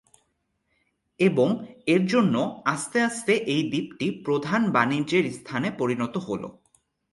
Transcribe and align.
এবং 1.19 1.49
এর 1.87 2.03
জন্য 2.05 2.35
আস্তে 2.65 2.97
আস্তে 3.01 3.33
এই 3.53 3.63
দ্বীপটি 3.69 4.07
প্রধাণ 4.25 4.61
বাণিজ্যের 4.71 5.25
স্থানে 5.31 5.67
পরিণত 5.71 6.15
হল। 6.27 6.43